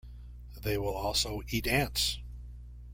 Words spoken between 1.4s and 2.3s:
eat ants.